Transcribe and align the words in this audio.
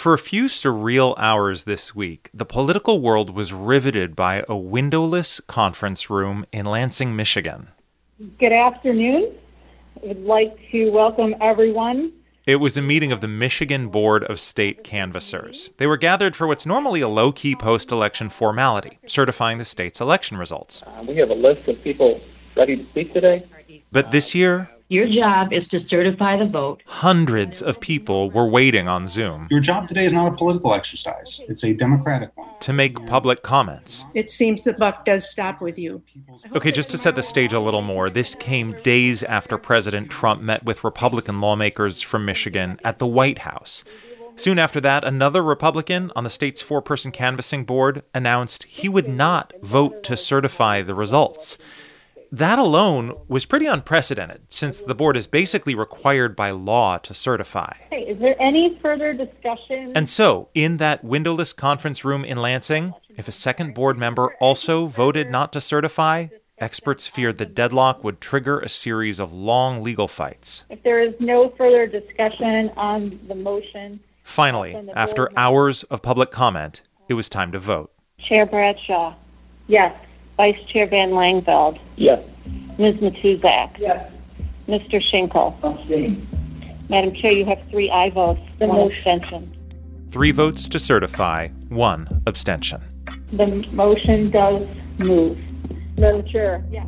For 0.00 0.14
a 0.14 0.18
few 0.18 0.44
surreal 0.44 1.14
hours 1.18 1.64
this 1.64 1.94
week, 1.94 2.30
the 2.32 2.46
political 2.46 3.02
world 3.02 3.28
was 3.28 3.52
riveted 3.52 4.16
by 4.16 4.46
a 4.48 4.56
windowless 4.56 5.40
conference 5.40 6.08
room 6.08 6.46
in 6.52 6.64
Lansing, 6.64 7.14
Michigan. 7.14 7.68
Good 8.38 8.54
afternoon. 8.54 9.30
I 10.02 10.06
would 10.06 10.24
like 10.24 10.56
to 10.70 10.90
welcome 10.90 11.34
everyone. 11.42 12.14
It 12.46 12.56
was 12.56 12.78
a 12.78 12.82
meeting 12.82 13.12
of 13.12 13.20
the 13.20 13.28
Michigan 13.28 13.88
Board 13.88 14.24
of 14.24 14.40
State 14.40 14.84
Canvassers. 14.84 15.68
They 15.76 15.86
were 15.86 15.98
gathered 15.98 16.34
for 16.34 16.46
what's 16.46 16.64
normally 16.64 17.02
a 17.02 17.08
low 17.08 17.30
key 17.30 17.54
post 17.54 17.92
election 17.92 18.30
formality, 18.30 18.98
certifying 19.04 19.58
the 19.58 19.66
state's 19.66 20.00
election 20.00 20.38
results. 20.38 20.82
Uh, 20.82 21.04
we 21.06 21.16
have 21.16 21.28
a 21.28 21.34
list 21.34 21.68
of 21.68 21.78
people 21.84 22.22
ready 22.56 22.78
to 22.78 22.84
speak 22.86 23.12
today. 23.12 23.44
But 23.92 24.12
this 24.12 24.34
year, 24.34 24.70
Your 24.90 25.06
job 25.06 25.52
is 25.52 25.68
to 25.68 25.86
certify 25.88 26.36
the 26.36 26.46
vote. 26.46 26.82
hundreds 26.84 27.62
of 27.62 27.78
people 27.78 28.28
were 28.28 28.48
waiting 28.48 28.88
on 28.88 29.06
Zoom 29.06 29.46
Your 29.48 29.60
job 29.60 29.86
today 29.86 30.04
is 30.04 30.12
not 30.12 30.32
a 30.32 30.36
political 30.36 30.74
exercise, 30.74 31.40
it's 31.48 31.62
a 31.62 31.72
democratic 31.72 32.36
one. 32.36 32.48
to 32.58 32.72
make 32.72 33.06
public 33.06 33.44
comments. 33.44 34.04
it 34.16 34.30
seems 34.32 34.64
the 34.64 34.72
buck 34.72 35.04
does 35.04 35.30
stop 35.30 35.60
with 35.60 35.78
you. 35.78 36.02
Okay, 36.56 36.72
just 36.72 36.90
to 36.90 36.98
set 36.98 37.14
the 37.14 37.22
stage 37.22 37.52
a 37.52 37.60
little 37.60 37.82
more, 37.82 38.10
this 38.10 38.34
came 38.34 38.72
days 38.82 39.22
after 39.22 39.56
President 39.56 40.10
Trump 40.10 40.42
met 40.42 40.64
with 40.64 40.82
Republican 40.82 41.40
lawmakers 41.40 42.02
from 42.02 42.24
Michigan 42.24 42.80
at 42.84 42.98
the 42.98 43.06
White 43.06 43.38
House. 43.38 43.84
Soon 44.34 44.58
after 44.58 44.80
that, 44.80 45.04
another 45.04 45.44
Republican 45.44 46.10
on 46.16 46.24
the 46.24 46.30
state's 46.30 46.62
four 46.62 46.82
person 46.82 47.12
canvassing 47.12 47.62
board 47.64 48.02
announced 48.12 48.64
he 48.64 48.88
would 48.88 49.08
not 49.08 49.52
vote 49.62 50.02
to 50.02 50.16
certify 50.16 50.82
the 50.82 50.96
results. 50.96 51.56
That 52.32 52.60
alone 52.60 53.12
was 53.26 53.44
pretty 53.44 53.66
unprecedented, 53.66 54.42
since 54.50 54.80
the 54.80 54.94
board 54.94 55.16
is 55.16 55.26
basically 55.26 55.74
required 55.74 56.36
by 56.36 56.50
law 56.50 56.96
to 56.98 57.12
certify. 57.12 57.72
Hey, 57.90 58.02
is 58.02 58.20
there 58.20 58.40
any 58.40 58.78
further 58.80 59.12
discussion? 59.12 59.92
And 59.96 60.08
so, 60.08 60.48
in 60.54 60.76
that 60.76 61.02
windowless 61.02 61.52
conference 61.52 62.04
room 62.04 62.24
in 62.24 62.38
Lansing, 62.38 62.94
if 63.16 63.26
a 63.26 63.32
second 63.32 63.74
board 63.74 63.98
member 63.98 64.34
also 64.40 64.86
voted 64.86 65.28
not 65.28 65.52
to 65.54 65.60
certify, 65.60 66.28
experts 66.58 67.08
feared 67.08 67.38
the 67.38 67.46
deadlock 67.46 68.04
would 68.04 68.20
trigger 68.20 68.60
a 68.60 68.68
series 68.68 69.18
of 69.18 69.32
long 69.32 69.82
legal 69.82 70.06
fights. 70.06 70.64
if 70.70 70.80
there 70.84 71.00
is 71.02 71.14
no 71.18 71.52
further 71.58 71.86
discussion 71.88 72.70
on 72.76 73.18
the 73.26 73.34
motion, 73.34 73.98
Finally, 74.22 74.76
after 74.94 75.28
hours 75.36 75.82
of 75.84 76.02
public 76.02 76.30
comment, 76.30 76.82
it 77.08 77.14
was 77.14 77.28
time 77.28 77.50
to 77.50 77.58
vote. 77.58 77.90
Chair 78.28 78.46
Bradshaw, 78.46 79.16
yes. 79.66 79.92
Vice 80.40 80.56
Chair 80.72 80.86
Van 80.86 81.10
Langevelde, 81.10 81.78
Yes. 81.96 82.18
Ms. 82.78 82.96
Matuzak, 82.96 83.76
Yes. 83.78 84.10
Mr. 84.66 84.98
Shinkle. 85.12 85.52
Madam 86.88 87.12
Chair, 87.14 87.34
you 87.34 87.44
have 87.44 87.58
three 87.70 87.90
aye 87.90 88.08
votes, 88.08 88.40
The 88.58 88.66
one 88.66 88.78
motion- 88.78 88.96
abstention. 88.96 89.52
Three 90.08 90.30
votes 90.30 90.66
to 90.70 90.78
certify, 90.78 91.48
one 91.68 92.08
abstention. 92.26 92.80
The 93.34 93.66
motion 93.72 94.30
does 94.30 94.66
move. 95.04 95.36
Madam 95.98 96.24
Chair. 96.24 96.64
Yes. 96.72 96.86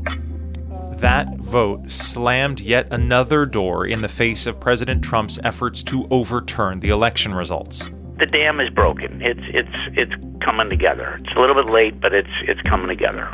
That 0.97 1.37
vote 1.39 1.91
slammed 1.91 2.59
yet 2.63 2.87
another 2.91 3.45
door 3.45 3.85
in 3.87 4.01
the 4.01 4.09
face 4.09 4.47
of 4.47 4.61
President 4.61 5.03
Trump's 5.05 5.39
efforts 5.45 5.83
to 5.85 6.07
overturn 6.11 6.81
the 6.81 6.89
election 6.89 7.35
results. 7.35 7.91
the 8.19 8.27
dam 8.27 8.61
is 8.61 8.71
broken. 8.71 9.21
It's 9.21 9.41
it's 9.53 9.79
it's 9.95 10.13
coming 10.45 10.71
together. 10.71 11.17
It's 11.19 11.35
a 11.37 11.41
little 11.41 11.57
bit 11.57 11.71
late, 11.73 12.01
but 12.01 12.13
it's 12.15 12.31
it's 12.47 12.61
coming 12.63 12.87
together. 12.87 13.29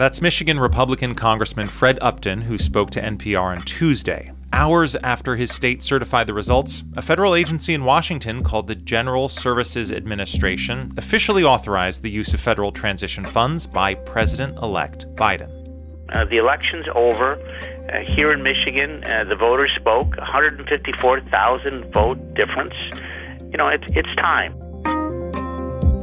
That's 0.00 0.22
Michigan 0.22 0.58
Republican 0.58 1.14
Congressman 1.14 1.68
Fred 1.68 1.98
Upton, 2.00 2.40
who 2.40 2.56
spoke 2.56 2.88
to 2.92 3.02
NPR 3.02 3.54
on 3.54 3.60
Tuesday. 3.66 4.32
Hours 4.50 4.96
after 4.96 5.36
his 5.36 5.52
state 5.52 5.82
certified 5.82 6.26
the 6.26 6.32
results, 6.32 6.84
a 6.96 7.02
federal 7.02 7.34
agency 7.34 7.74
in 7.74 7.84
Washington 7.84 8.42
called 8.42 8.66
the 8.66 8.74
General 8.74 9.28
Services 9.28 9.92
Administration 9.92 10.90
officially 10.96 11.44
authorized 11.44 12.00
the 12.00 12.08
use 12.08 12.32
of 12.32 12.40
federal 12.40 12.72
transition 12.72 13.26
funds 13.26 13.66
by 13.66 13.92
President 13.92 14.56
elect 14.62 15.04
Biden. 15.16 15.50
Uh, 16.08 16.24
the 16.24 16.38
election's 16.38 16.86
over. 16.94 17.34
Uh, 17.92 17.98
here 18.14 18.32
in 18.32 18.42
Michigan, 18.42 19.04
uh, 19.04 19.24
the 19.24 19.36
voters 19.36 19.70
spoke. 19.76 20.16
154,000 20.16 21.92
vote 21.92 22.32
difference. 22.32 22.74
You 23.50 23.58
know, 23.58 23.68
it's 23.68 23.84
it's 23.90 24.16
time. 24.16 24.54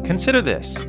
Consider 0.04 0.44
this 0.44 0.86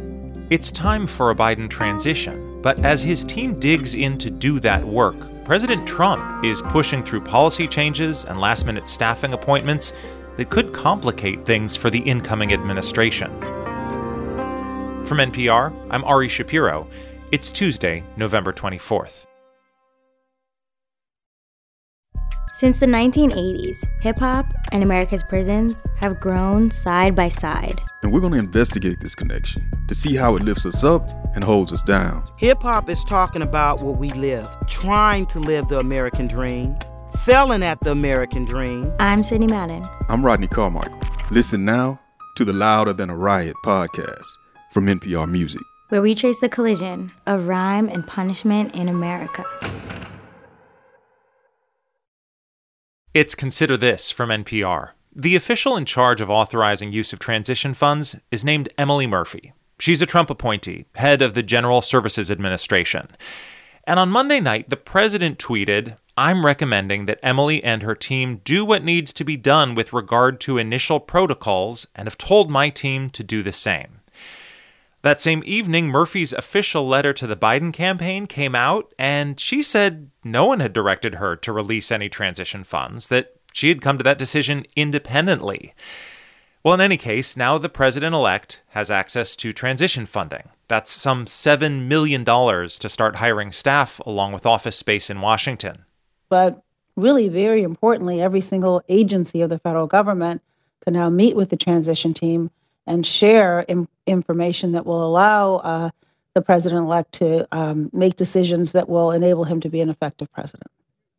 it's 0.50 0.72
time 0.72 1.06
for 1.06 1.30
a 1.30 1.34
Biden 1.34 1.68
transition, 1.68 2.47
but 2.62 2.78
as 2.84 3.02
his 3.02 3.24
team 3.24 3.58
digs 3.58 3.94
in 3.94 4.18
to 4.18 4.30
do 4.30 4.60
that 4.60 4.84
work, 4.84 5.16
President 5.44 5.86
Trump 5.86 6.44
is 6.44 6.62
pushing 6.62 7.02
through 7.02 7.20
policy 7.22 7.66
changes 7.66 8.24
and 8.24 8.40
last 8.40 8.66
minute 8.66 8.86
staffing 8.86 9.32
appointments 9.32 9.92
that 10.36 10.50
could 10.50 10.72
complicate 10.72 11.44
things 11.44 11.76
for 11.76 11.90
the 11.90 12.00
incoming 12.00 12.52
administration. 12.52 13.30
From 15.06 15.18
NPR, 15.18 15.74
I'm 15.90 16.04
Ari 16.04 16.28
Shapiro. 16.28 16.86
It's 17.32 17.50
Tuesday, 17.50 18.04
November 18.16 18.52
24th. 18.52 19.24
Since 22.54 22.78
the 22.78 22.86
1980s, 22.86 23.76
hip 24.02 24.18
hop 24.18 24.52
and 24.72 24.82
America's 24.82 25.22
prisons 25.22 25.86
have 25.96 26.18
grown 26.18 26.70
side 26.70 27.14
by 27.14 27.28
side. 27.28 27.80
And 28.02 28.12
we're 28.12 28.20
going 28.20 28.32
to 28.32 28.38
investigate 28.38 29.00
this 29.00 29.14
connection 29.14 29.70
to 29.86 29.94
see 29.94 30.16
how 30.16 30.34
it 30.34 30.42
lifts 30.42 30.66
us 30.66 30.82
up 30.82 31.08
and 31.34 31.44
holds 31.44 31.72
us 31.72 31.82
down. 31.82 32.24
Hip 32.38 32.62
hop 32.62 32.88
is 32.88 33.04
talking 33.04 33.42
about 33.42 33.82
what 33.82 33.98
we 33.98 34.10
live, 34.12 34.48
trying 34.66 35.26
to 35.26 35.38
live 35.40 35.68
the 35.68 35.78
American 35.78 36.26
dream, 36.26 36.76
failing 37.24 37.62
at 37.62 37.78
the 37.80 37.90
American 37.92 38.44
dream. 38.44 38.92
I'm 38.98 39.22
Sydney 39.22 39.46
Madden. 39.46 39.84
I'm 40.08 40.24
Rodney 40.24 40.48
Carmichael. 40.48 40.98
Listen 41.30 41.64
now 41.64 42.00
to 42.36 42.44
the 42.44 42.52
Louder 42.52 42.92
Than 42.92 43.10
a 43.10 43.16
Riot 43.16 43.56
podcast 43.64 44.26
from 44.72 44.86
NPR 44.86 45.28
Music. 45.30 45.60
where 45.90 46.02
we 46.02 46.14
trace 46.14 46.38
the 46.40 46.48
collision 46.48 47.12
of 47.26 47.46
rhyme 47.46 47.88
and 47.88 48.06
punishment 48.06 48.74
in 48.74 48.88
America. 48.88 49.44
It's 53.18 53.34
Consider 53.34 53.76
This 53.76 54.12
from 54.12 54.28
NPR. 54.28 54.90
The 55.12 55.34
official 55.34 55.76
in 55.76 55.86
charge 55.86 56.20
of 56.20 56.30
authorizing 56.30 56.92
use 56.92 57.12
of 57.12 57.18
transition 57.18 57.74
funds 57.74 58.14
is 58.30 58.44
named 58.44 58.68
Emily 58.78 59.08
Murphy. 59.08 59.52
She's 59.80 60.00
a 60.00 60.06
Trump 60.06 60.30
appointee, 60.30 60.84
head 60.94 61.20
of 61.20 61.34
the 61.34 61.42
General 61.42 61.82
Services 61.82 62.30
Administration. 62.30 63.08
And 63.82 63.98
on 63.98 64.08
Monday 64.08 64.38
night, 64.38 64.70
the 64.70 64.76
president 64.76 65.40
tweeted, 65.40 65.96
I'm 66.16 66.46
recommending 66.46 67.06
that 67.06 67.18
Emily 67.20 67.60
and 67.64 67.82
her 67.82 67.96
team 67.96 68.36
do 68.44 68.64
what 68.64 68.84
needs 68.84 69.12
to 69.14 69.24
be 69.24 69.36
done 69.36 69.74
with 69.74 69.92
regard 69.92 70.40
to 70.42 70.56
initial 70.56 71.00
protocols 71.00 71.88
and 71.96 72.06
have 72.06 72.18
told 72.18 72.52
my 72.52 72.70
team 72.70 73.10
to 73.10 73.24
do 73.24 73.42
the 73.42 73.52
same. 73.52 73.97
That 75.02 75.20
same 75.20 75.42
evening, 75.46 75.88
Murphy's 75.88 76.32
official 76.32 76.86
letter 76.86 77.12
to 77.12 77.26
the 77.26 77.36
Biden 77.36 77.72
campaign 77.72 78.26
came 78.26 78.54
out, 78.54 78.92
and 78.98 79.38
she 79.38 79.62
said 79.62 80.10
no 80.24 80.46
one 80.46 80.60
had 80.60 80.72
directed 80.72 81.16
her 81.16 81.36
to 81.36 81.52
release 81.52 81.92
any 81.92 82.08
transition 82.08 82.64
funds, 82.64 83.08
that 83.08 83.36
she 83.52 83.68
had 83.68 83.80
come 83.80 83.96
to 83.98 84.04
that 84.04 84.18
decision 84.18 84.64
independently. 84.74 85.72
Well, 86.64 86.74
in 86.74 86.80
any 86.80 86.96
case, 86.96 87.36
now 87.36 87.58
the 87.58 87.68
president 87.68 88.14
elect 88.14 88.62
has 88.70 88.90
access 88.90 89.36
to 89.36 89.52
transition 89.52 90.04
funding. 90.04 90.48
That's 90.66 90.90
some 90.90 91.24
$7 91.24 91.86
million 91.86 92.24
to 92.24 92.88
start 92.88 93.16
hiring 93.16 93.52
staff 93.52 94.00
along 94.04 94.32
with 94.32 94.44
office 94.44 94.76
space 94.76 95.08
in 95.08 95.20
Washington. 95.20 95.84
But 96.28 96.62
really, 96.96 97.28
very 97.28 97.62
importantly, 97.62 98.20
every 98.20 98.40
single 98.40 98.82
agency 98.88 99.40
of 99.40 99.50
the 99.50 99.60
federal 99.60 99.86
government 99.86 100.42
can 100.84 100.94
now 100.94 101.08
meet 101.08 101.36
with 101.36 101.50
the 101.50 101.56
transition 101.56 102.12
team 102.12 102.50
and 102.88 103.06
share 103.06 103.64
im- 103.68 103.88
information 104.06 104.72
that 104.72 104.86
will 104.86 105.06
allow 105.06 105.56
uh, 105.56 105.90
the 106.34 106.42
president 106.42 106.84
elect 106.84 107.12
to 107.12 107.46
um, 107.52 107.90
make 107.92 108.16
decisions 108.16 108.72
that 108.72 108.88
will 108.88 109.10
enable 109.12 109.44
him 109.44 109.60
to 109.60 109.68
be 109.68 109.80
an 109.80 109.90
effective 109.90 110.30
president. 110.32 110.70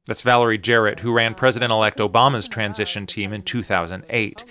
That's 0.06 0.24
Valerie 0.24 0.58
Jarrett, 0.58 1.02
who 1.02 1.14
ran 1.14 1.36
President 1.36 1.72
elect 1.72 2.00
Obama's 2.00 2.48
transition 2.48 3.06
team 3.06 3.32
in 3.32 3.44
2008. 3.44 4.44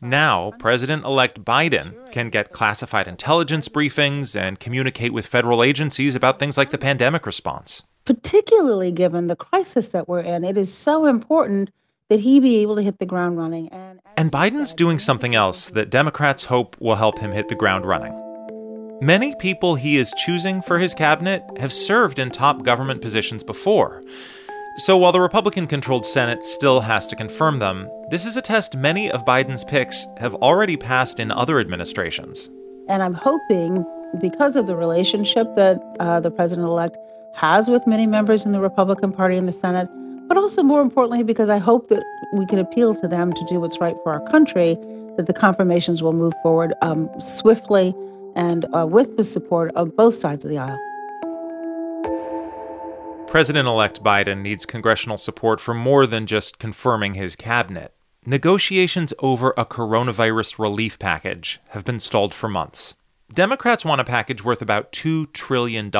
Now, 0.00 0.52
President 0.58 1.04
elect 1.04 1.44
Biden 1.44 2.10
can 2.10 2.30
get 2.30 2.52
classified 2.52 3.06
intelligence 3.06 3.68
briefings 3.68 4.34
and 4.34 4.58
communicate 4.58 5.12
with 5.12 5.26
federal 5.26 5.62
agencies 5.62 6.16
about 6.16 6.38
things 6.38 6.56
like 6.56 6.70
the 6.70 6.78
pandemic 6.78 7.26
response. 7.26 7.82
Particularly 8.04 8.90
given 8.90 9.26
the 9.26 9.36
crisis 9.36 9.88
that 9.88 10.08
we're 10.08 10.20
in, 10.20 10.44
it 10.44 10.56
is 10.56 10.72
so 10.72 11.06
important 11.06 11.70
that 12.14 12.20
he 12.20 12.38
be 12.38 12.58
able 12.58 12.76
to 12.76 12.82
hit 12.82 13.00
the 13.00 13.06
ground 13.06 13.36
running. 13.36 13.68
And, 13.70 13.98
And 14.16 14.30
Biden's 14.30 14.72
doing 14.72 15.00
something 15.00 15.34
else 15.34 15.68
that 15.70 15.90
Democrats 15.90 16.44
hope 16.44 16.76
will 16.80 16.94
help 16.94 17.18
him 17.18 17.32
hit 17.32 17.48
the 17.48 17.56
ground 17.56 17.84
running. 17.84 18.14
Many 19.02 19.34
people 19.34 19.74
he 19.74 19.96
is 19.96 20.14
choosing 20.16 20.62
for 20.62 20.78
his 20.78 20.94
cabinet 20.94 21.42
have 21.58 21.72
served 21.72 22.20
in 22.20 22.30
top 22.30 22.62
government 22.62 23.02
positions 23.02 23.42
before. 23.42 24.04
So 24.76 24.96
while 24.96 25.10
the 25.10 25.20
Republican 25.20 25.66
controlled 25.66 26.06
Senate 26.06 26.44
still 26.44 26.82
has 26.82 27.08
to 27.08 27.16
confirm 27.16 27.58
them, 27.58 27.90
this 28.10 28.26
is 28.26 28.36
a 28.36 28.42
test 28.42 28.76
many 28.76 29.10
of 29.10 29.24
Biden's 29.24 29.64
picks 29.64 30.06
have 30.18 30.36
already 30.36 30.76
passed 30.76 31.18
in 31.18 31.32
other 31.32 31.58
administrations. 31.58 32.48
and 32.88 33.02
I'm 33.02 33.14
hoping, 33.14 33.84
because 34.20 34.54
of 34.54 34.68
the 34.68 34.76
relationship 34.76 35.52
that 35.56 35.82
uh, 35.98 36.20
the 36.20 36.30
president 36.30 36.68
elect 36.68 36.96
has 37.34 37.68
with 37.68 37.84
many 37.88 38.06
members 38.06 38.46
in 38.46 38.52
the 38.52 38.60
Republican 38.60 39.10
Party 39.10 39.36
in 39.36 39.46
the 39.46 39.52
Senate, 39.52 39.88
but 40.28 40.36
also 40.36 40.62
more 40.62 40.80
importantly, 40.80 41.22
because 41.22 41.48
I 41.48 41.58
hope 41.58 41.88
that 41.88 42.02
we 42.32 42.46
can 42.46 42.58
appeal 42.58 42.94
to 42.94 43.08
them 43.08 43.32
to 43.32 43.44
do 43.44 43.60
what's 43.60 43.80
right 43.80 43.96
for 44.02 44.12
our 44.12 44.20
country, 44.28 44.76
that 45.16 45.26
the 45.26 45.32
confirmations 45.32 46.02
will 46.02 46.12
move 46.12 46.34
forward 46.42 46.74
um, 46.82 47.08
swiftly 47.20 47.94
and 48.34 48.66
uh, 48.74 48.86
with 48.86 49.16
the 49.16 49.24
support 49.24 49.70
of 49.76 49.96
both 49.96 50.16
sides 50.16 50.44
of 50.44 50.50
the 50.50 50.58
aisle. 50.58 50.80
President 53.28 53.66
elect 53.66 54.02
Biden 54.02 54.42
needs 54.42 54.64
congressional 54.64 55.18
support 55.18 55.60
for 55.60 55.74
more 55.74 56.06
than 56.06 56.26
just 56.26 56.58
confirming 56.58 57.14
his 57.14 57.34
cabinet. 57.34 57.92
Negotiations 58.26 59.12
over 59.18 59.52
a 59.56 59.66
coronavirus 59.66 60.58
relief 60.58 60.98
package 60.98 61.60
have 61.70 61.84
been 61.84 62.00
stalled 62.00 62.32
for 62.32 62.48
months. 62.48 62.94
Democrats 63.32 63.84
want 63.84 64.00
a 64.00 64.04
package 64.04 64.44
worth 64.44 64.62
about 64.62 64.92
$2 64.92 65.32
trillion. 65.32 65.90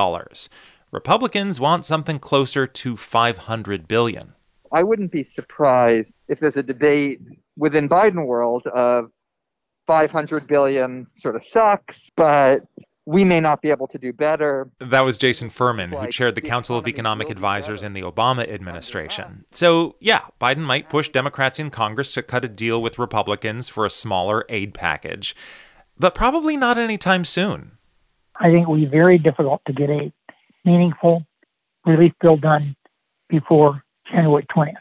Republicans 0.94 1.58
want 1.58 1.84
something 1.84 2.20
closer 2.20 2.68
to 2.68 2.96
500 2.96 3.88
billion. 3.88 4.32
I 4.70 4.84
wouldn't 4.84 5.10
be 5.10 5.24
surprised 5.24 6.14
if 6.28 6.38
there's 6.38 6.56
a 6.56 6.62
debate 6.62 7.20
within 7.56 7.88
Biden 7.88 8.24
world 8.26 8.64
of 8.68 9.10
500 9.88 10.46
billion 10.46 11.08
sort 11.16 11.34
of 11.34 11.44
sucks, 11.44 12.12
but 12.16 12.60
we 13.06 13.24
may 13.24 13.40
not 13.40 13.60
be 13.60 13.70
able 13.70 13.88
to 13.88 13.98
do 13.98 14.12
better. 14.12 14.70
That 14.78 15.00
was 15.00 15.18
Jason 15.18 15.50
Furman, 15.50 15.90
who 15.90 16.06
chaired 16.12 16.36
the 16.36 16.40
Council 16.40 16.78
of 16.78 16.86
Economic 16.86 17.28
Advisors 17.28 17.82
in 17.82 17.92
the 17.92 18.02
Obama 18.02 18.48
administration. 18.48 19.44
So, 19.50 19.96
yeah, 19.98 20.20
Biden 20.40 20.58
might 20.58 20.88
push 20.88 21.08
Democrats 21.08 21.58
in 21.58 21.70
Congress 21.70 22.14
to 22.14 22.22
cut 22.22 22.44
a 22.44 22.48
deal 22.48 22.80
with 22.80 23.00
Republicans 23.00 23.68
for 23.68 23.84
a 23.84 23.90
smaller 23.90 24.44
aid 24.48 24.74
package, 24.74 25.34
but 25.98 26.14
probably 26.14 26.56
not 26.56 26.78
anytime 26.78 27.24
soon. 27.24 27.72
I 28.36 28.50
think 28.50 28.62
it 28.62 28.68
will 28.68 28.76
be 28.76 28.86
very 28.86 29.18
difficult 29.18 29.60
to 29.66 29.72
get 29.72 29.90
a 29.90 30.12
meaningful 30.64 31.24
relief 31.84 32.12
bill 32.20 32.36
done 32.36 32.74
before 33.28 33.82
January 34.10 34.46
20th. 34.54 34.74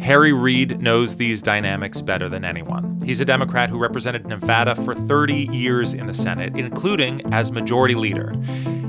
Harry 0.00 0.32
Reid 0.32 0.80
knows 0.80 1.16
these 1.16 1.42
dynamics 1.42 2.00
better 2.00 2.28
than 2.28 2.44
anyone. 2.44 3.00
He's 3.04 3.20
a 3.20 3.24
Democrat 3.24 3.70
who 3.70 3.78
represented 3.78 4.26
Nevada 4.26 4.74
for 4.76 4.94
30 4.94 5.48
years 5.52 5.94
in 5.94 6.06
the 6.06 6.14
Senate, 6.14 6.54
including 6.54 7.32
as 7.32 7.50
majority 7.50 7.94
leader. 7.94 8.34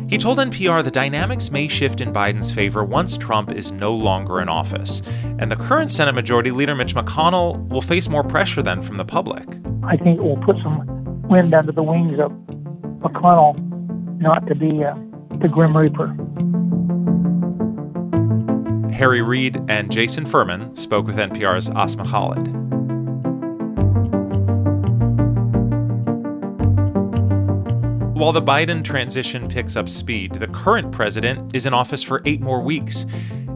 He 0.09 0.17
told 0.17 0.37
NPR 0.37 0.83
the 0.83 0.91
dynamics 0.91 1.49
may 1.49 1.67
shift 1.67 2.01
in 2.01 2.13
Biden's 2.13 2.51
favor 2.51 2.83
once 2.83 3.17
Trump 3.17 3.51
is 3.51 3.71
no 3.71 3.93
longer 3.95 4.41
in 4.41 4.47
office. 4.47 5.01
And 5.39 5.51
the 5.51 5.55
current 5.55 5.91
Senate 5.91 6.13
Majority 6.13 6.51
Leader, 6.51 6.75
Mitch 6.75 6.93
McConnell, 6.93 7.67
will 7.67 7.81
face 7.81 8.07
more 8.07 8.23
pressure 8.23 8.61
then 8.61 8.81
from 8.81 8.97
the 8.97 9.05
public. 9.05 9.43
I 9.83 9.97
think 9.97 10.19
it 10.19 10.23
will 10.23 10.37
put 10.37 10.57
some 10.61 10.83
wind 11.27 11.53
under 11.53 11.71
the 11.71 11.83
wings 11.83 12.19
of 12.19 12.31
McConnell 13.01 13.57
not 14.19 14.47
to 14.47 14.55
be 14.55 14.83
uh, 14.83 14.95
the 15.41 15.47
Grim 15.47 15.77
Reaper. 15.77 16.07
Harry 18.91 19.21
Reid 19.21 19.61
and 19.69 19.91
Jason 19.91 20.25
Furman 20.25 20.75
spoke 20.75 21.05
with 21.05 21.17
NPR's 21.17 21.69
Asma 21.69 22.03
Khalid. 22.05 22.47
While 28.17 28.31
the 28.31 28.41
Biden 28.41 28.83
transition 28.83 29.47
picks 29.47 29.75
up 29.75 29.87
speed, 29.87 30.33
the 30.33 30.47
current 30.47 30.91
president 30.91 31.55
is 31.55 31.67
in 31.67 31.73
office 31.75 32.01
for 32.01 32.23
eight 32.25 32.41
more 32.41 32.61
weeks. 32.61 33.05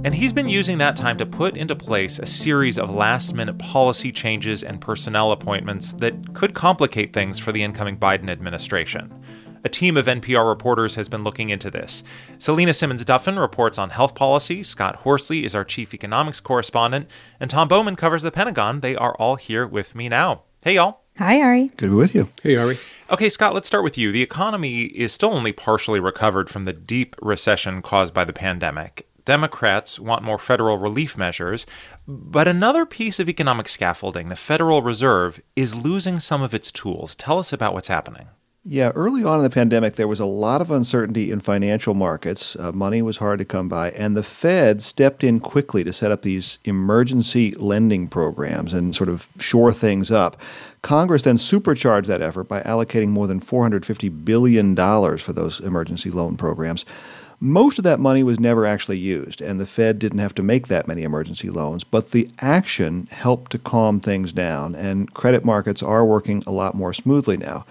And 0.04 0.14
he's 0.14 0.34
been 0.34 0.50
using 0.50 0.78
that 0.78 0.96
time 0.96 1.18
to 1.18 1.26
put 1.26 1.58
into 1.58 1.76
place 1.76 2.20
a 2.20 2.26
series 2.28 2.78
of 2.78 2.90
last 2.90 3.34
minute 3.34 3.58
policy 3.58 4.12
changes 4.12 4.64
and 4.64 4.80
personnel 4.80 5.32
appointments 5.32 5.94
that 5.94 6.34
could 6.36 6.54
complicate 6.54 7.12
things 7.12 7.40
for 7.40 7.52
the 7.52 7.64
incoming 7.64 7.98
Biden 7.98 8.30
administration. 8.30 9.12
A 9.64 9.70
team 9.70 9.96
of 9.96 10.08
NPR 10.08 10.48
reporters 10.48 10.96
has 10.96 11.08
been 11.08 11.24
looking 11.24 11.50
into 11.50 11.70
this. 11.70 12.04
Selena 12.38 12.74
Simmons 12.74 13.06
Duffin 13.06 13.40
reports 13.40 13.78
on 13.78 13.92
health 13.92 14.16
policy, 14.16 14.64
Scott 14.64 14.98
Horsley 14.98 15.46
is 15.46 15.54
our 15.54 15.64
chief 15.64 15.94
economics 15.94 16.40
correspondent, 16.40 17.08
and 17.40 17.50
Tom 17.50 17.68
Bowman 17.68 17.96
covers 17.96 18.24
the 18.24 18.32
Pentagon. 18.32 18.80
They 18.80 18.96
are 18.96 19.16
all 19.16 19.36
here 19.36 19.68
with 19.68 19.94
me 19.94 20.10
now. 20.10 20.44
Hey, 20.64 20.76
y'all. 20.76 21.02
Hi, 21.18 21.40
Ari. 21.42 21.68
Good 21.78 21.82
to 21.82 21.90
be 21.90 21.96
with 21.96 22.16
you. 22.16 22.30
Hey, 22.42 22.56
Ari. 22.56 22.80
Okay, 23.12 23.30
Scott, 23.30 23.54
let's 23.54 23.68
start 23.68 23.84
with 23.84 23.98
you. 23.98 24.12
The 24.12 24.24
economy 24.24 24.84
is 24.84 25.14
still 25.14 25.34
only 25.34 25.52
partially 25.52 26.00
recovered 26.00 26.50
from 26.50 26.66
the 26.66 26.74
deep 26.74 27.16
recession 27.22 27.82
caused 27.82 28.14
by 28.14 28.24
the 28.24 28.34
pandemic. 28.34 29.08
Democrats 29.26 30.00
want 30.00 30.24
more 30.24 30.40
federal 30.40 30.78
relief 30.78 31.16
measures, 31.16 31.68
but 32.08 32.48
another 32.48 32.86
piece 32.86 33.20
of 33.20 33.30
economic 33.30 33.70
scaffolding, 33.70 34.30
the 34.30 34.36
Federal 34.36 34.82
Reserve, 34.82 35.40
is 35.56 35.76
losing 35.76 36.20
some 36.20 36.42
of 36.42 36.56
its 36.56 36.72
tools. 36.72 37.14
Tell 37.14 37.38
us 37.38 37.54
about 37.54 37.74
what's 37.74 37.88
happening. 37.88 38.30
Yeah, 38.64 38.92
early 38.94 39.24
on 39.24 39.40
in 39.40 39.44
the 39.44 39.50
pandemic, 39.50 39.96
there 39.96 40.08
was 40.08 40.20
a 40.20 40.26
lot 40.26 40.62
of 40.62 40.70
uncertainty 40.70 41.32
in 41.32 41.40
financial 41.40 41.96
markets. 41.96 42.56
Uh, 42.56 42.72
money 42.72 43.02
was 43.02 43.18
hard 43.18 43.40
to 43.40 43.46
come 43.46 43.68
by, 43.68 43.90
and 43.92 44.16
the 44.16 44.22
Fed 44.22 44.84
stepped 44.84 45.24
in 45.24 45.40
quickly 45.40 45.84
to 45.84 45.92
set 45.92 46.12
up 46.12 46.22
these 46.22 46.60
emergency 46.64 47.54
lending 47.56 48.08
programs 48.08 48.72
and 48.72 48.96
sort 48.96 49.10
of 49.10 49.28
shore 49.40 49.74
things 49.74 50.12
up. 50.12 50.40
Congress 50.84 51.24
then 51.24 51.40
supercharged 51.40 52.08
that 52.08 52.22
effort 52.22 52.44
by 52.44 52.62
allocating 52.62 53.08
more 53.08 53.26
than 53.26 53.42
$450 53.42 54.24
billion 54.24 54.76
for 54.76 55.34
those 55.34 55.60
emergency 55.62 56.12
loan 56.12 56.38
programs. 56.38 56.86
Most 57.40 57.80
of 57.80 57.84
that 57.86 58.00
money 58.00 58.22
was 58.22 58.40
never 58.40 58.68
actually 58.68 59.00
used, 59.00 59.42
and 59.42 59.60
the 59.60 59.66
Fed 59.66 59.98
didn't 59.98 60.20
have 60.20 60.36
to 60.36 60.44
make 60.44 60.68
that 60.68 60.88
many 60.88 61.02
emergency 61.02 61.50
loans, 61.50 61.84
but 61.84 62.12
the 62.12 62.30
action 62.38 63.08
helped 63.10 63.52
to 63.54 63.58
calm 63.58 64.00
things 64.00 64.32
down, 64.32 64.76
and 64.76 65.12
credit 65.16 65.44
markets 65.44 65.82
are 65.82 66.06
working 66.06 66.44
a 66.46 66.52
lot 66.52 66.76
more 66.76 66.94
smoothly 66.94 67.38
now. 67.38 67.66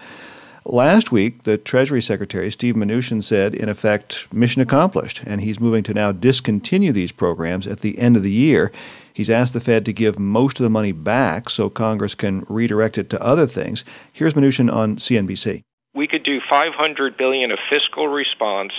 Last 0.63 1.11
week, 1.11 1.43
the 1.43 1.57
Treasury 1.57 2.03
Secretary, 2.03 2.51
Steve 2.51 2.75
Mnuchin, 2.75 3.23
said, 3.23 3.55
in 3.55 3.67
effect, 3.67 4.27
mission 4.31 4.61
accomplished, 4.61 5.21
and 5.25 5.41
he's 5.41 5.59
moving 5.59 5.81
to 5.83 5.93
now 5.93 6.11
discontinue 6.11 6.91
these 6.91 7.11
programs 7.11 7.65
at 7.65 7.79
the 7.81 7.97
end 7.97 8.15
of 8.15 8.21
the 8.21 8.31
year. 8.31 8.71
He's 9.11 9.29
asked 9.29 9.53
the 9.53 9.59
Fed 9.59 9.85
to 9.85 9.93
give 9.93 10.19
most 10.19 10.59
of 10.59 10.63
the 10.63 10.69
money 10.69 10.91
back 10.91 11.49
so 11.49 11.67
Congress 11.69 12.13
can 12.13 12.45
redirect 12.47 12.99
it 12.99 13.09
to 13.09 13.21
other 13.23 13.47
things. 13.47 13.83
Here's 14.13 14.35
Mnuchin 14.35 14.71
on 14.71 14.97
CNBC. 14.97 15.63
We 15.95 16.07
could 16.07 16.23
do 16.23 16.39
500 16.47 17.17
billion 17.17 17.49
of 17.49 17.57
fiscal 17.67 18.07
response 18.07 18.73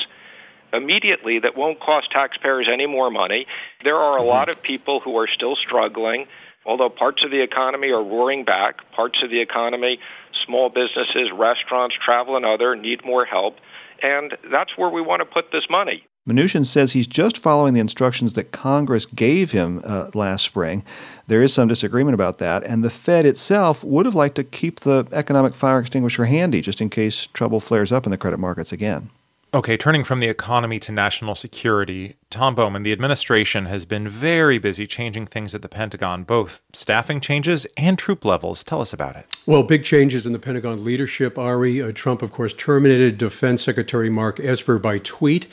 immediately 0.72 1.40
that 1.40 1.56
won't 1.56 1.80
cost 1.80 2.12
taxpayers 2.12 2.68
any 2.70 2.86
more 2.86 3.10
money. 3.10 3.46
There 3.82 3.96
are 3.96 4.16
a 4.16 4.20
mm-hmm. 4.20 4.28
lot 4.28 4.48
of 4.48 4.62
people 4.62 5.00
who 5.00 5.16
are 5.18 5.26
still 5.26 5.56
struggling. 5.56 6.26
Although 6.64 6.90
parts 6.90 7.24
of 7.24 7.30
the 7.30 7.40
economy 7.40 7.90
are 7.90 8.02
roaring 8.02 8.44
back, 8.44 8.90
parts 8.92 9.22
of 9.22 9.30
the 9.30 9.40
economy, 9.40 9.98
small 10.46 10.68
businesses, 10.68 11.30
restaurants, 11.32 11.96
travel, 12.02 12.36
and 12.36 12.44
other 12.44 12.76
need 12.76 13.04
more 13.04 13.24
help. 13.24 13.56
And 14.02 14.36
that's 14.50 14.76
where 14.76 14.90
we 14.90 15.00
want 15.00 15.20
to 15.20 15.26
put 15.26 15.52
this 15.52 15.64
money. 15.68 16.06
Mnuchin 16.28 16.64
says 16.64 16.92
he's 16.92 17.08
just 17.08 17.36
following 17.36 17.74
the 17.74 17.80
instructions 17.80 18.34
that 18.34 18.52
Congress 18.52 19.06
gave 19.06 19.50
him 19.50 19.80
uh, 19.84 20.08
last 20.14 20.44
spring. 20.44 20.84
There 21.26 21.42
is 21.42 21.52
some 21.52 21.66
disagreement 21.66 22.14
about 22.14 22.38
that, 22.38 22.62
and 22.62 22.84
the 22.84 22.90
Fed 22.90 23.26
itself 23.26 23.82
would 23.82 24.06
have 24.06 24.14
liked 24.14 24.36
to 24.36 24.44
keep 24.44 24.80
the 24.80 25.08
economic 25.10 25.52
fire 25.52 25.80
extinguisher 25.80 26.26
handy 26.26 26.60
just 26.60 26.80
in 26.80 26.90
case 26.90 27.26
trouble 27.26 27.58
flares 27.58 27.90
up 27.90 28.06
in 28.06 28.12
the 28.12 28.18
credit 28.18 28.38
markets 28.38 28.70
again. 28.70 29.10
Okay, 29.54 29.76
turning 29.76 30.02
from 30.02 30.20
the 30.20 30.28
economy 30.28 30.78
to 30.78 30.92
national 30.92 31.34
security, 31.34 32.16
Tom 32.30 32.54
Bowman, 32.54 32.84
the 32.84 32.92
administration 32.92 33.66
has 33.66 33.84
been 33.84 34.08
very 34.08 34.56
busy 34.56 34.86
changing 34.86 35.26
things 35.26 35.54
at 35.54 35.60
the 35.60 35.68
Pentagon, 35.68 36.24
both 36.24 36.62
staffing 36.72 37.20
changes 37.20 37.66
and 37.76 37.98
troop 37.98 38.24
levels. 38.24 38.64
Tell 38.64 38.80
us 38.80 38.94
about 38.94 39.14
it. 39.14 39.26
Well, 39.44 39.62
big 39.62 39.84
changes 39.84 40.24
in 40.24 40.32
the 40.32 40.38
Pentagon 40.38 40.82
leadership, 40.82 41.36
Ari. 41.36 41.82
Uh, 41.82 41.92
Trump, 41.92 42.22
of 42.22 42.32
course, 42.32 42.54
terminated 42.54 43.18
Defense 43.18 43.62
Secretary 43.62 44.08
Mark 44.08 44.40
Esper 44.40 44.78
by 44.78 44.96
tweet, 44.96 45.46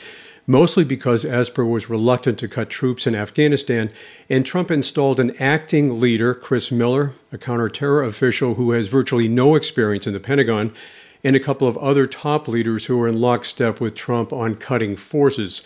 mostly 0.46 0.82
because 0.82 1.26
Esper 1.26 1.66
was 1.66 1.90
reluctant 1.90 2.38
to 2.38 2.48
cut 2.48 2.70
troops 2.70 3.06
in 3.06 3.14
Afghanistan. 3.14 3.90
And 4.30 4.46
Trump 4.46 4.70
installed 4.70 5.20
an 5.20 5.36
acting 5.36 6.00
leader, 6.00 6.32
Chris 6.32 6.72
Miller, 6.72 7.12
a 7.32 7.36
counterterror 7.36 8.06
official 8.08 8.54
who 8.54 8.70
has 8.70 8.88
virtually 8.88 9.28
no 9.28 9.56
experience 9.56 10.06
in 10.06 10.14
the 10.14 10.20
Pentagon 10.20 10.72
and 11.22 11.36
a 11.36 11.40
couple 11.40 11.68
of 11.68 11.76
other 11.78 12.06
top 12.06 12.48
leaders 12.48 12.86
who 12.86 13.00
are 13.00 13.08
in 13.08 13.20
lockstep 13.20 13.80
with 13.80 13.94
Trump 13.94 14.32
on 14.32 14.54
cutting 14.56 14.96
forces. 14.96 15.62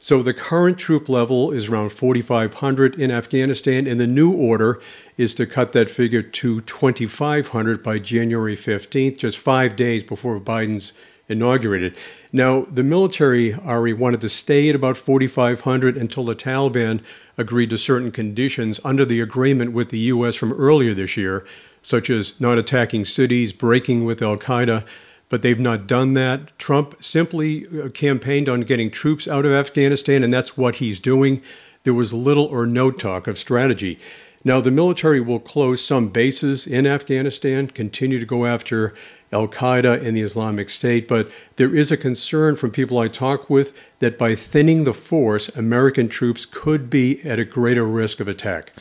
So 0.00 0.22
the 0.22 0.34
current 0.34 0.78
troop 0.78 1.08
level 1.08 1.50
is 1.50 1.68
around 1.68 1.90
4,500 1.90 3.00
in 3.00 3.10
Afghanistan, 3.10 3.86
and 3.86 3.98
the 3.98 4.06
new 4.06 4.30
order 4.30 4.80
is 5.16 5.34
to 5.34 5.46
cut 5.46 5.72
that 5.72 5.90
figure 5.90 6.22
to 6.22 6.60
2,500 6.60 7.82
by 7.82 7.98
January 7.98 8.56
15th, 8.56 9.18
just 9.18 9.38
five 9.38 9.74
days 9.74 10.04
before 10.04 10.38
Biden's 10.38 10.92
inaugurated. 11.28 11.96
Now, 12.32 12.62
the 12.70 12.84
military, 12.84 13.54
Ari, 13.54 13.92
wanted 13.92 14.20
to 14.20 14.28
stay 14.28 14.68
at 14.68 14.76
about 14.76 14.96
4,500 14.96 15.96
until 15.96 16.24
the 16.24 16.36
Taliban 16.36 17.00
agreed 17.36 17.70
to 17.70 17.78
certain 17.78 18.12
conditions 18.12 18.80
under 18.84 19.04
the 19.04 19.20
agreement 19.20 19.72
with 19.72 19.90
the 19.90 19.98
U.S. 19.98 20.36
from 20.36 20.52
earlier 20.52 20.94
this 20.94 21.16
year 21.16 21.44
such 21.82 22.10
as 22.10 22.34
not 22.40 22.58
attacking 22.58 23.04
cities, 23.04 23.52
breaking 23.52 24.04
with 24.04 24.22
Al 24.22 24.36
Qaeda, 24.36 24.84
but 25.28 25.42
they've 25.42 25.60
not 25.60 25.86
done 25.86 26.14
that. 26.14 26.58
Trump 26.58 27.02
simply 27.02 27.66
uh, 27.66 27.88
campaigned 27.90 28.48
on 28.48 28.62
getting 28.62 28.90
troops 28.90 29.28
out 29.28 29.44
of 29.44 29.52
Afghanistan, 29.52 30.22
and 30.22 30.32
that's 30.32 30.56
what 30.56 30.76
he's 30.76 31.00
doing. 31.00 31.42
There 31.84 31.94
was 31.94 32.12
little 32.12 32.46
or 32.46 32.66
no 32.66 32.90
talk 32.90 33.26
of 33.26 33.38
strategy. 33.38 33.98
Now, 34.44 34.60
the 34.60 34.70
military 34.70 35.20
will 35.20 35.40
close 35.40 35.84
some 35.84 36.08
bases 36.08 36.66
in 36.66 36.86
Afghanistan, 36.86 37.66
continue 37.68 38.18
to 38.20 38.26
go 38.26 38.46
after 38.46 38.94
Al 39.32 39.48
Qaeda 39.48 40.02
and 40.02 40.16
the 40.16 40.22
Islamic 40.22 40.70
State, 40.70 41.06
but 41.06 41.30
there 41.56 41.74
is 41.74 41.90
a 41.90 41.96
concern 41.96 42.56
from 42.56 42.70
people 42.70 42.98
I 42.98 43.08
talk 43.08 43.50
with 43.50 43.76
that 43.98 44.16
by 44.16 44.34
thinning 44.34 44.84
the 44.84 44.94
force, 44.94 45.48
American 45.50 46.08
troops 46.08 46.46
could 46.46 46.88
be 46.88 47.20
at 47.22 47.38
a 47.38 47.44
greater 47.44 47.84
risk 47.84 48.20
of 48.20 48.28
attack. 48.28 48.72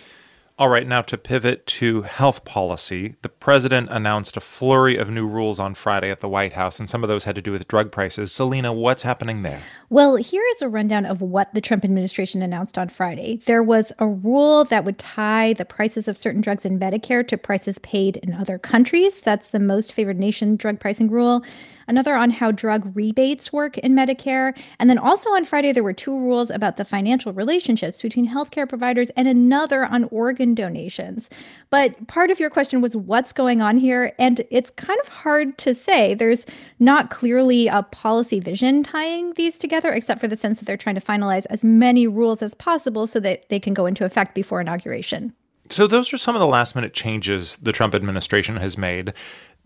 All 0.59 0.69
right, 0.69 0.87
now 0.87 1.03
to 1.03 1.19
pivot 1.19 1.67
to 1.67 2.01
health 2.01 2.43
policy. 2.43 3.13
The 3.21 3.29
president 3.29 3.89
announced 3.91 4.35
a 4.37 4.39
flurry 4.39 4.97
of 4.97 5.07
new 5.07 5.27
rules 5.27 5.59
on 5.59 5.75
Friday 5.75 6.09
at 6.09 6.19
the 6.19 6.27
White 6.27 6.53
House, 6.53 6.79
and 6.79 6.89
some 6.89 7.03
of 7.03 7.09
those 7.09 7.25
had 7.25 7.35
to 7.35 7.43
do 7.43 7.51
with 7.51 7.67
drug 7.67 7.91
prices. 7.91 8.31
Selena, 8.31 8.73
what's 8.73 9.03
happening 9.03 9.43
there? 9.43 9.61
Well, 9.91 10.15
here 10.15 10.41
is 10.55 10.63
a 10.63 10.67
rundown 10.67 11.05
of 11.05 11.21
what 11.21 11.53
the 11.53 11.61
Trump 11.61 11.85
administration 11.85 12.41
announced 12.41 12.75
on 12.75 12.89
Friday. 12.89 13.39
There 13.45 13.61
was 13.61 13.91
a 13.99 14.07
rule 14.07 14.63
that 14.63 14.83
would 14.83 14.97
tie 14.97 15.53
the 15.53 15.63
prices 15.63 16.07
of 16.07 16.17
certain 16.17 16.41
drugs 16.41 16.65
in 16.65 16.79
Medicare 16.79 17.27
to 17.27 17.37
prices 17.37 17.77
paid 17.77 18.17
in 18.17 18.33
other 18.33 18.57
countries. 18.57 19.21
That's 19.21 19.49
the 19.49 19.59
most 19.59 19.93
favored 19.93 20.17
nation 20.17 20.55
drug 20.55 20.79
pricing 20.79 21.11
rule 21.11 21.43
another 21.88 22.15
on 22.15 22.29
how 22.29 22.51
drug 22.51 22.91
rebates 22.96 23.51
work 23.51 23.77
in 23.79 23.94
Medicare. 23.94 24.58
And 24.79 24.89
then 24.89 24.98
also 24.98 25.29
on 25.32 25.46
Friday, 25.46 25.72
there 25.72 25.84
were 25.84 25.94
two 25.94 26.17
rules 26.17 26.50
about 26.50 26.77
the 26.77 26.86
financial 26.86 27.34
relationships 27.34 28.01
between 28.01 28.29
healthcare 28.29 28.67
providers 28.67 29.10
and 29.12 29.27
another 29.27 29.86
on 29.86 30.06
organ 30.06 30.56
donations. 30.56 31.29
But 31.70 32.08
part 32.08 32.32
of 32.32 32.39
your 32.39 32.50
question 32.50 32.82
was 32.82 32.96
what's 32.96 33.34
going 33.34 33.62
on 33.62 33.77
here? 33.77 34.13
And 34.20 34.41
it's 34.50 34.70
kind 34.72 35.00
of 35.01 35.08
hard 35.08 35.58
to 35.60 35.75
say. 35.75 36.13
There's 36.13 36.46
not 36.79 37.10
clearly 37.10 37.67
a 37.67 37.84
policy 37.84 38.39
vision 38.39 38.84
tying 38.84 39.34
these 39.34 39.58
together, 39.58 39.91
except 39.91 40.22
for 40.22 40.27
the 40.27 40.38
sense 40.38 40.60
that 40.60 40.65
they're 40.65 40.77
trying 40.77 40.96
to 40.96 41.01
finalize 41.01 41.46
as 41.50 41.63
many 41.63 42.08
rules 42.08 42.41
as 42.41 42.53
possible 42.53 43.08
so 43.08 43.20
that 43.20 43.50
they 43.50 43.60
can 43.60 43.74
go 43.74 43.86
into 43.86 44.06
effect 44.06 44.36
before 44.36 44.62
inauguration. 44.62 45.34
So, 45.70 45.86
those 45.86 46.13
are 46.13 46.17
some 46.17 46.36
of 46.36 46.39
the 46.39 46.48
last 46.48 46.75
minute 46.75 46.94
changes 46.94 47.58
the 47.58 47.74
Trump 47.74 47.94
administration 47.94 48.56
has 48.58 48.77
made. 48.77 49.13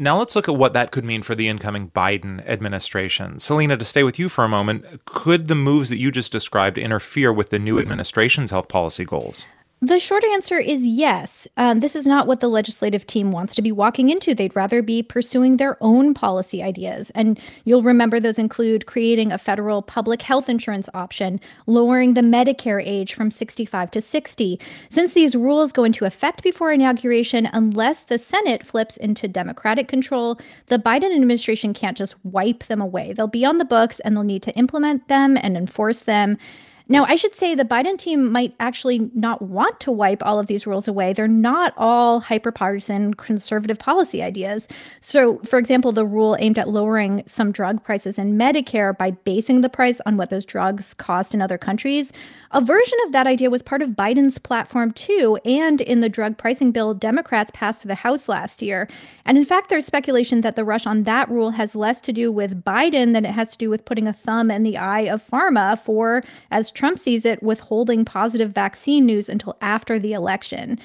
Now 0.01 0.17
let's 0.17 0.35
look 0.35 0.49
at 0.49 0.55
what 0.55 0.73
that 0.73 0.89
could 0.89 1.05
mean 1.05 1.21
for 1.21 1.35
the 1.35 1.47
incoming 1.47 1.91
Biden 1.91 2.43
administration. 2.47 3.37
Selena, 3.37 3.77
to 3.77 3.85
stay 3.85 4.01
with 4.01 4.17
you 4.17 4.29
for 4.29 4.43
a 4.43 4.49
moment, 4.49 5.05
could 5.05 5.47
the 5.47 5.53
moves 5.53 5.89
that 5.89 5.99
you 5.99 6.09
just 6.09 6.31
described 6.31 6.79
interfere 6.79 7.31
with 7.31 7.51
the 7.51 7.59
new 7.59 7.77
administration's 7.77 8.49
health 8.49 8.67
policy 8.67 9.05
goals? 9.05 9.45
The 9.83 9.97
short 9.97 10.23
answer 10.23 10.59
is 10.59 10.85
yes. 10.85 11.47
Um, 11.57 11.79
this 11.79 11.95
is 11.95 12.05
not 12.05 12.27
what 12.27 12.39
the 12.39 12.47
legislative 12.47 13.07
team 13.07 13.31
wants 13.31 13.55
to 13.55 13.63
be 13.63 13.71
walking 13.71 14.09
into. 14.09 14.35
They'd 14.35 14.55
rather 14.55 14.83
be 14.83 15.01
pursuing 15.01 15.57
their 15.57 15.75
own 15.81 16.13
policy 16.13 16.61
ideas. 16.61 17.09
And 17.15 17.39
you'll 17.65 17.81
remember 17.81 18.19
those 18.19 18.37
include 18.37 18.85
creating 18.85 19.31
a 19.31 19.39
federal 19.39 19.81
public 19.81 20.21
health 20.21 20.49
insurance 20.49 20.87
option, 20.93 21.39
lowering 21.65 22.13
the 22.13 22.21
Medicare 22.21 22.79
age 22.85 23.15
from 23.15 23.31
65 23.31 23.89
to 23.89 24.01
60. 24.01 24.59
Since 24.89 25.13
these 25.13 25.35
rules 25.35 25.71
go 25.71 25.83
into 25.83 26.05
effect 26.05 26.43
before 26.43 26.71
inauguration, 26.71 27.49
unless 27.51 28.01
the 28.01 28.19
Senate 28.19 28.63
flips 28.63 28.97
into 28.97 29.27
Democratic 29.27 29.87
control, 29.87 30.37
the 30.67 30.77
Biden 30.77 31.11
administration 31.11 31.73
can't 31.73 31.97
just 31.97 32.23
wipe 32.23 32.65
them 32.65 32.81
away. 32.81 33.13
They'll 33.13 33.25
be 33.25 33.45
on 33.45 33.57
the 33.57 33.65
books 33.65 33.99
and 34.01 34.15
they'll 34.15 34.23
need 34.23 34.43
to 34.43 34.53
implement 34.53 35.07
them 35.07 35.37
and 35.41 35.57
enforce 35.57 36.01
them. 36.01 36.37
Now, 36.91 37.05
I 37.05 37.15
should 37.15 37.35
say 37.35 37.55
the 37.55 37.63
Biden 37.63 37.97
team 37.97 38.29
might 38.33 38.53
actually 38.59 39.09
not 39.15 39.41
want 39.41 39.79
to 39.79 39.93
wipe 39.93 40.21
all 40.25 40.39
of 40.39 40.47
these 40.47 40.67
rules 40.67 40.89
away. 40.89 41.13
They're 41.13 41.25
not 41.25 41.73
all 41.77 42.21
hyperpartisan 42.21 43.15
conservative 43.15 43.79
policy 43.79 44.21
ideas. 44.21 44.67
So, 44.99 45.37
for 45.45 45.57
example, 45.57 45.93
the 45.93 46.05
rule 46.05 46.35
aimed 46.41 46.59
at 46.59 46.67
lowering 46.67 47.23
some 47.27 47.53
drug 47.53 47.81
prices 47.81 48.19
in 48.19 48.37
Medicare 48.37 48.97
by 48.97 49.11
basing 49.11 49.61
the 49.61 49.69
price 49.69 50.01
on 50.05 50.17
what 50.17 50.31
those 50.31 50.43
drugs 50.43 50.93
cost 50.93 51.33
in 51.33 51.41
other 51.41 51.57
countries 51.57 52.11
a 52.53 52.59
version 52.59 52.97
of 53.05 53.13
that 53.13 53.27
idea 53.27 53.49
was 53.49 53.61
part 53.61 53.81
of 53.81 53.91
Biden's 53.91 54.37
platform, 54.37 54.91
too, 54.91 55.37
and 55.45 55.79
in 55.79 56.01
the 56.01 56.09
drug 56.09 56.37
pricing 56.37 56.73
bill 56.73 56.93
Democrats 56.93 57.49
passed 57.53 57.81
through 57.81 57.89
the 57.89 57.95
House 57.95 58.27
last 58.27 58.61
year. 58.61 58.89
And 59.25 59.37
in 59.37 59.45
fact, 59.45 59.69
there's 59.69 59.85
speculation 59.85 60.41
that 60.41 60.57
the 60.57 60.65
rush 60.65 60.85
on 60.85 61.03
that 61.03 61.29
rule 61.29 61.51
has 61.51 61.75
less 61.75 62.01
to 62.01 62.11
do 62.11 62.29
with 62.29 62.63
Biden 62.63 63.13
than 63.13 63.25
it 63.25 63.31
has 63.31 63.51
to 63.53 63.57
do 63.57 63.69
with 63.69 63.85
putting 63.85 64.05
a 64.05 64.13
thumb 64.13 64.51
in 64.51 64.63
the 64.63 64.77
eye 64.77 65.01
of 65.01 65.25
pharma 65.25 65.79
for, 65.79 66.23
as 66.49 66.71
Trump 66.81 66.97
sees 66.97 67.25
it, 67.25 67.43
withholding 67.43 68.03
positive 68.03 68.53
vaccine 68.53 69.05
news 69.05 69.29
until 69.29 69.55
after 69.61 69.99
the 69.99 70.13
election. 70.13 70.79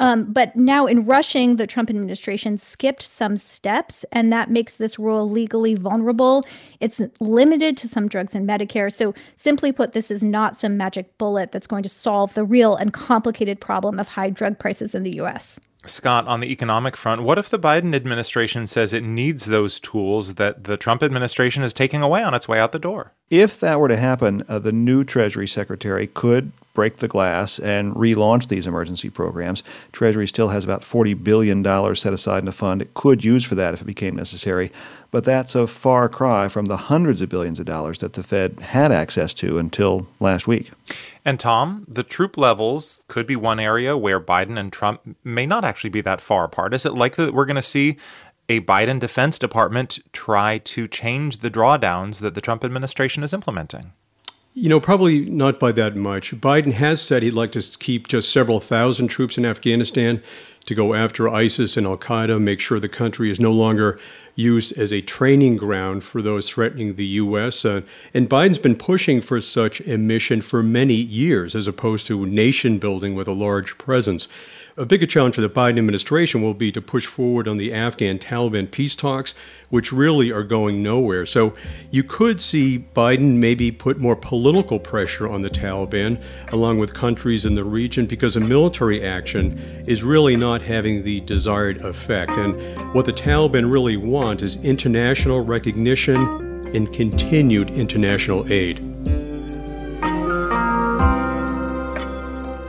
Um, 0.00 0.32
but 0.32 0.56
now, 0.56 0.86
in 0.86 1.06
rushing, 1.06 1.54
the 1.54 1.68
Trump 1.68 1.88
administration 1.88 2.58
skipped 2.58 3.04
some 3.04 3.36
steps, 3.36 4.04
and 4.10 4.32
that 4.32 4.50
makes 4.50 4.74
this 4.74 4.98
rule 4.98 5.30
legally 5.30 5.76
vulnerable. 5.76 6.44
It's 6.80 7.00
limited 7.20 7.76
to 7.76 7.86
some 7.86 8.08
drugs 8.08 8.34
in 8.34 8.44
Medicare. 8.44 8.92
So, 8.92 9.14
simply 9.36 9.70
put, 9.70 9.92
this 9.92 10.10
is 10.10 10.24
not 10.24 10.56
some 10.56 10.76
magic 10.76 11.16
bullet 11.16 11.52
that's 11.52 11.68
going 11.68 11.84
to 11.84 11.88
solve 11.88 12.34
the 12.34 12.44
real 12.44 12.74
and 12.74 12.92
complicated 12.92 13.60
problem 13.60 14.00
of 14.00 14.08
high 14.08 14.30
drug 14.30 14.58
prices 14.58 14.96
in 14.96 15.04
the 15.04 15.14
U.S. 15.18 15.60
Scott, 15.88 16.26
on 16.26 16.40
the 16.40 16.50
economic 16.50 16.96
front, 16.96 17.22
what 17.22 17.38
if 17.38 17.48
the 17.48 17.58
Biden 17.58 17.94
administration 17.94 18.66
says 18.66 18.92
it 18.92 19.02
needs 19.02 19.46
those 19.46 19.80
tools 19.80 20.34
that 20.34 20.64
the 20.64 20.76
Trump 20.76 21.02
administration 21.02 21.62
is 21.62 21.72
taking 21.72 22.02
away 22.02 22.22
on 22.22 22.34
its 22.34 22.48
way 22.48 22.58
out 22.58 22.72
the 22.72 22.78
door? 22.78 23.12
If 23.30 23.58
that 23.60 23.80
were 23.80 23.88
to 23.88 23.96
happen, 23.96 24.44
uh, 24.48 24.58
the 24.58 24.72
new 24.72 25.04
Treasury 25.04 25.46
Secretary 25.46 26.06
could 26.06 26.52
break 26.76 26.98
the 26.98 27.08
glass 27.08 27.58
and 27.58 27.94
relaunch 27.94 28.48
these 28.48 28.66
emergency 28.66 29.08
programs. 29.08 29.62
Treasury 29.92 30.28
still 30.28 30.48
has 30.48 30.62
about 30.62 30.82
$40 30.82 31.24
billion 31.24 31.64
set 31.96 32.12
aside 32.12 32.42
in 32.42 32.48
a 32.48 32.52
fund 32.52 32.82
it 32.82 32.92
could 32.92 33.24
use 33.24 33.44
for 33.44 33.54
that 33.54 33.72
if 33.72 33.80
it 33.80 33.86
became 33.86 34.14
necessary. 34.14 34.70
But 35.10 35.24
that's 35.24 35.54
a 35.54 35.66
far 35.66 36.10
cry 36.10 36.48
from 36.48 36.66
the 36.66 36.76
hundreds 36.76 37.22
of 37.22 37.30
billions 37.30 37.58
of 37.58 37.64
dollars 37.64 37.98
that 37.98 38.12
the 38.12 38.22
Fed 38.22 38.60
had 38.60 38.92
access 38.92 39.32
to 39.34 39.56
until 39.56 40.06
last 40.20 40.46
week. 40.46 40.70
And 41.24 41.40
Tom, 41.40 41.86
the 41.88 42.02
troop 42.02 42.36
levels 42.36 43.04
could 43.08 43.26
be 43.26 43.36
one 43.36 43.58
area 43.58 43.96
where 43.96 44.20
Biden 44.20 44.58
and 44.58 44.70
Trump 44.70 45.16
may 45.24 45.46
not 45.46 45.64
actually 45.64 45.90
be 45.90 46.02
that 46.02 46.20
far 46.20 46.44
apart. 46.44 46.74
Is 46.74 46.84
it 46.84 46.92
likely 46.92 47.24
that 47.24 47.32
we're 47.32 47.46
going 47.46 47.56
to 47.56 47.62
see 47.62 47.96
a 48.50 48.60
Biden 48.60 49.00
Defense 49.00 49.38
Department 49.38 49.98
try 50.12 50.58
to 50.58 50.86
change 50.86 51.38
the 51.38 51.50
drawdowns 51.50 52.20
that 52.20 52.34
the 52.34 52.42
Trump 52.42 52.64
administration 52.64 53.22
is 53.22 53.32
implementing? 53.32 53.92
You 54.58 54.70
know, 54.70 54.80
probably 54.80 55.20
not 55.20 55.60
by 55.60 55.70
that 55.72 55.96
much. 55.96 56.34
Biden 56.34 56.72
has 56.72 57.02
said 57.02 57.22
he'd 57.22 57.32
like 57.32 57.52
to 57.52 57.62
keep 57.78 58.08
just 58.08 58.32
several 58.32 58.58
thousand 58.58 59.08
troops 59.08 59.36
in 59.36 59.44
Afghanistan 59.44 60.22
to 60.64 60.74
go 60.74 60.94
after 60.94 61.28
ISIS 61.28 61.76
and 61.76 61.86
Al 61.86 61.98
Qaeda, 61.98 62.40
make 62.40 62.58
sure 62.58 62.80
the 62.80 62.88
country 62.88 63.30
is 63.30 63.38
no 63.38 63.52
longer 63.52 63.98
used 64.34 64.72
as 64.78 64.94
a 64.94 65.02
training 65.02 65.58
ground 65.58 66.04
for 66.04 66.22
those 66.22 66.48
threatening 66.48 66.96
the 66.96 67.04
U.S. 67.04 67.66
Uh, 67.66 67.82
and 68.14 68.30
Biden's 68.30 68.56
been 68.56 68.76
pushing 68.76 69.20
for 69.20 69.42
such 69.42 69.80
a 69.80 69.98
mission 69.98 70.40
for 70.40 70.62
many 70.62 70.94
years, 70.94 71.54
as 71.54 71.66
opposed 71.66 72.06
to 72.06 72.24
nation 72.24 72.78
building 72.78 73.14
with 73.14 73.28
a 73.28 73.32
large 73.32 73.76
presence. 73.76 74.26
A 74.78 74.84
bigger 74.84 75.06
challenge 75.06 75.36
for 75.36 75.40
the 75.40 75.48
Biden 75.48 75.78
administration 75.78 76.42
will 76.42 76.52
be 76.52 76.70
to 76.70 76.82
push 76.82 77.06
forward 77.06 77.48
on 77.48 77.56
the 77.56 77.72
Afghan 77.72 78.18
Taliban 78.18 78.70
peace 78.70 78.94
talks, 78.94 79.32
which 79.70 79.90
really 79.90 80.30
are 80.30 80.42
going 80.42 80.82
nowhere. 80.82 81.24
So 81.24 81.54
you 81.90 82.04
could 82.04 82.42
see 82.42 82.86
Biden 82.94 83.36
maybe 83.36 83.72
put 83.72 83.98
more 83.98 84.14
political 84.14 84.78
pressure 84.78 85.30
on 85.30 85.40
the 85.40 85.48
Taliban, 85.48 86.22
along 86.52 86.78
with 86.78 86.92
countries 86.92 87.46
in 87.46 87.54
the 87.54 87.64
region, 87.64 88.04
because 88.04 88.36
a 88.36 88.40
military 88.40 89.02
action 89.02 89.56
is 89.88 90.04
really 90.04 90.36
not 90.36 90.60
having 90.60 91.02
the 91.02 91.20
desired 91.22 91.80
effect. 91.80 92.32
And 92.32 92.54
what 92.92 93.06
the 93.06 93.14
Taliban 93.14 93.72
really 93.72 93.96
want 93.96 94.42
is 94.42 94.56
international 94.56 95.40
recognition 95.40 96.18
and 96.76 96.92
continued 96.92 97.70
international 97.70 98.52
aid. 98.52 98.82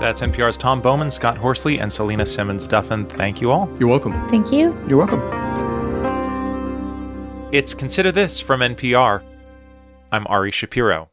That's 0.07 0.21
NPR's 0.21 0.55
Tom 0.55 0.79
Bowman, 0.81 1.11
Scott 1.11 1.37
Horsley, 1.37 1.79
and 1.79 1.91
Selena 1.91 2.25
Simmons 2.25 2.65
Duffin. 2.65 3.05
Thank 3.09 3.41
you 3.41 3.51
all. 3.51 3.69
You're 3.77 3.89
welcome. 3.89 4.13
Thank 4.29 4.53
you. 4.53 4.73
You're 4.87 4.97
welcome. 4.97 5.19
It's 7.51 7.73
Consider 7.73 8.13
This 8.13 8.39
from 8.39 8.61
NPR. 8.61 9.21
I'm 10.13 10.25
Ari 10.27 10.51
Shapiro. 10.51 11.09